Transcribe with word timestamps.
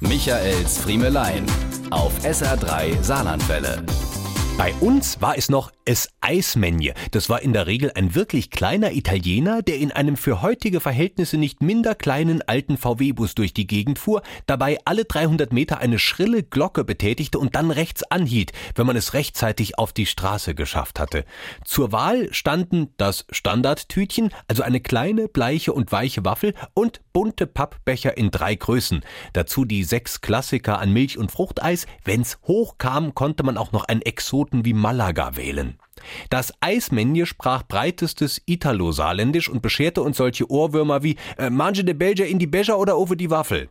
Michaels 0.00 0.78
Friemelein 0.78 1.44
auf 1.90 2.12
SR3 2.24 3.02
Saarlandwelle. 3.02 3.84
Bei 4.56 4.72
uns 4.80 5.20
war 5.20 5.36
es 5.36 5.50
noch 5.50 5.70
es 5.90 6.08
Eismänje. 6.20 6.94
Das 7.12 7.28
war 7.28 7.42
in 7.42 7.52
der 7.52 7.66
Regel 7.66 7.92
ein 7.94 8.14
wirklich 8.14 8.50
kleiner 8.50 8.92
Italiener, 8.92 9.62
der 9.62 9.78
in 9.78 9.92
einem 9.92 10.16
für 10.16 10.42
heutige 10.42 10.80
Verhältnisse 10.80 11.36
nicht 11.36 11.62
minder 11.62 11.94
kleinen 11.94 12.42
alten 12.42 12.76
VW-Bus 12.76 13.34
durch 13.34 13.54
die 13.54 13.66
Gegend 13.66 13.98
fuhr, 13.98 14.22
dabei 14.46 14.78
alle 14.84 15.04
300 15.04 15.52
Meter 15.52 15.78
eine 15.78 15.98
schrille 15.98 16.42
Glocke 16.42 16.84
betätigte 16.84 17.38
und 17.38 17.54
dann 17.54 17.70
rechts 17.70 18.02
anhielt, 18.02 18.52
wenn 18.74 18.86
man 18.86 18.96
es 18.96 19.14
rechtzeitig 19.14 19.78
auf 19.78 19.92
die 19.92 20.06
Straße 20.06 20.54
geschafft 20.54 21.00
hatte. 21.00 21.24
Zur 21.64 21.92
Wahl 21.92 22.32
standen 22.32 22.92
das 22.96 23.24
Standardtütchen, 23.30 24.30
also 24.48 24.62
eine 24.62 24.80
kleine, 24.80 25.28
bleiche 25.28 25.72
und 25.72 25.92
weiche 25.92 26.24
Waffel 26.24 26.54
und 26.74 27.00
bunte 27.12 27.46
Pappbecher 27.46 28.16
in 28.16 28.30
drei 28.30 28.54
Größen. 28.54 29.00
Dazu 29.32 29.64
die 29.64 29.84
sechs 29.84 30.20
Klassiker 30.20 30.78
an 30.78 30.92
Milch- 30.92 31.18
und 31.18 31.30
Fruchteis. 31.30 31.86
Wenn's 32.04 32.38
hoch 32.42 32.78
kam, 32.78 33.14
konnte 33.14 33.42
man 33.42 33.56
auch 33.56 33.72
noch 33.72 33.84
ein 33.84 34.02
Exot 34.02 34.50
Knoten 34.50 34.64
wie 34.64 34.72
Malaga 34.72 35.36
wählen. 35.36 35.79
Das 36.28 36.52
Eismänje 36.60 37.26
sprach 37.26 37.62
breitestes 37.62 38.40
Italo-Saarländisch 38.46 39.48
und 39.48 39.62
bescherte 39.62 40.02
uns 40.02 40.16
solche 40.16 40.50
Ohrwürmer 40.50 41.02
wie 41.02 41.16
äh, 41.38 41.50
Mange 41.50 41.84
de 41.84 41.94
Belgier 41.94 42.26
in 42.26 42.38
die 42.38 42.46
Becher 42.46 42.78
oder 42.78 42.98
over 42.98 43.16
die 43.16 43.30
Waffel. 43.30 43.68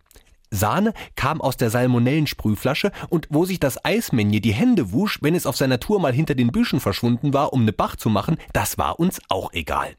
Sahne 0.52 0.94
kam 1.16 1.42
aus 1.42 1.58
der 1.58 1.70
Salmonellensprühflasche 1.70 2.92
und 3.10 3.28
wo 3.30 3.46
sich 3.46 3.60
das 3.60 3.84
Eismänje 3.86 4.42
die 4.42 4.54
Hände 4.54 4.92
wusch, 4.92 5.20
wenn 5.22 5.36
es 5.36 5.46
auf 5.46 5.58
seiner 5.58 5.80
Tour 5.80 6.00
mal 6.00 6.14
hinter 6.14 6.36
den 6.36 6.52
Büschen 6.52 6.80
verschwunden 6.80 7.34
war, 7.34 7.54
um 7.54 7.66
ne 7.66 7.74
Bach 7.74 7.96
zu 7.96 8.10
machen, 8.10 8.38
das 8.54 8.78
war 8.78 9.00
uns 9.00 9.22
auch 9.30 9.54
egal. 9.54 9.96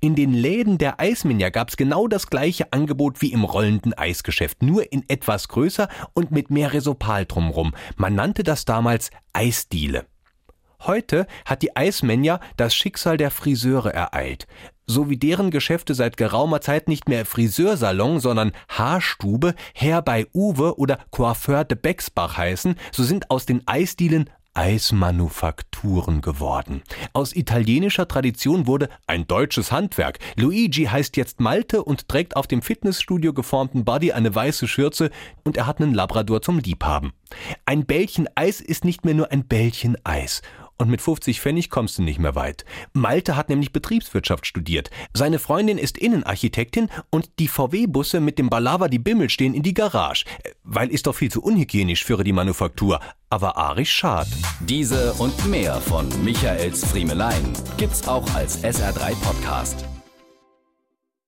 In 0.00 0.14
den 0.14 0.32
Läden 0.32 0.78
der 0.78 1.00
Eisminja 1.00 1.50
gab's 1.50 1.76
genau 1.76 2.06
das 2.06 2.28
gleiche 2.28 2.72
Angebot 2.72 3.22
wie 3.22 3.32
im 3.32 3.44
rollenden 3.44 3.94
Eisgeschäft, 3.94 4.62
nur 4.62 4.92
in 4.92 5.04
etwas 5.08 5.48
größer 5.48 5.88
und 6.12 6.30
mit 6.30 6.50
mehr 6.50 6.72
Resopal 6.72 7.24
drumrum. 7.24 7.74
Man 7.96 8.14
nannte 8.14 8.42
das 8.42 8.64
damals 8.64 9.10
Eisdiele. 9.32 10.06
Heute 10.86 11.26
hat 11.46 11.62
die 11.62 11.74
Eismenja 11.76 12.40
das 12.56 12.74
Schicksal 12.74 13.16
der 13.16 13.30
Friseure 13.30 13.92
ereilt. 13.92 14.46
So 14.86 15.08
wie 15.08 15.16
deren 15.16 15.50
Geschäfte 15.50 15.94
seit 15.94 16.18
geraumer 16.18 16.60
Zeit 16.60 16.88
nicht 16.88 17.08
mehr 17.08 17.24
Friseursalon, 17.24 18.20
sondern 18.20 18.52
Haarstube, 18.68 19.54
Herr 19.72 20.02
bei 20.02 20.26
Uwe 20.34 20.78
oder 20.78 20.98
Coiffeur 21.10 21.64
de 21.64 21.78
Bexbach 21.80 22.36
heißen, 22.36 22.74
so 22.92 23.02
sind 23.02 23.30
aus 23.30 23.46
den 23.46 23.66
Eisdielen 23.66 24.28
Eismanufakturen 24.52 26.20
geworden. 26.20 26.82
Aus 27.12 27.34
italienischer 27.34 28.06
Tradition 28.06 28.66
wurde 28.68 28.88
ein 29.06 29.26
deutsches 29.26 29.72
Handwerk. 29.72 30.18
Luigi 30.36 30.84
heißt 30.84 31.16
jetzt 31.16 31.40
Malte 31.40 31.82
und 31.82 32.08
trägt 32.08 32.36
auf 32.36 32.46
dem 32.46 32.62
Fitnessstudio 32.62 33.32
geformten 33.32 33.84
Body 33.84 34.12
eine 34.12 34.32
weiße 34.32 34.68
Schürze 34.68 35.10
und 35.42 35.56
er 35.56 35.66
hat 35.66 35.80
einen 35.80 35.94
Labrador 35.94 36.40
zum 36.40 36.58
Liebhaben. 36.60 37.12
Ein 37.66 37.84
Bällchen 37.84 38.28
Eis 38.36 38.60
ist 38.60 38.84
nicht 38.84 39.04
mehr 39.04 39.14
nur 39.14 39.32
ein 39.32 39.48
Bällchen 39.48 39.96
Eis 40.04 40.40
und 40.78 40.90
mit 40.90 41.00
50 41.00 41.40
Pfennig 41.40 41.70
kommst 41.70 41.98
du 41.98 42.02
nicht 42.02 42.18
mehr 42.18 42.34
weit. 42.34 42.64
Malte 42.92 43.36
hat 43.36 43.48
nämlich 43.48 43.72
Betriebswirtschaft 43.72 44.46
studiert. 44.46 44.90
Seine 45.12 45.38
Freundin 45.38 45.78
ist 45.78 45.98
Innenarchitektin 45.98 46.90
und 47.10 47.30
die 47.38 47.48
VW-Busse 47.48 48.20
mit 48.20 48.38
dem 48.38 48.50
Balava 48.50 48.88
die 48.88 48.98
Bimmel 48.98 49.30
stehen 49.30 49.54
in 49.54 49.62
die 49.62 49.74
Garage. 49.74 50.24
Weil 50.62 50.88
ist 50.88 51.06
doch 51.06 51.14
viel 51.14 51.30
zu 51.30 51.42
unhygienisch 51.42 52.04
für 52.04 52.22
die 52.24 52.32
Manufaktur. 52.32 53.00
Aber 53.30 53.56
arisch 53.56 53.92
schad. 53.92 54.28
Diese 54.60 55.12
und 55.14 55.46
mehr 55.46 55.80
von 55.80 56.08
Michaels 56.24 56.84
Friemelein 56.84 57.52
gibt's 57.76 58.06
auch 58.06 58.32
als 58.34 58.62
SR3 58.62 59.14
Podcast. 59.22 59.84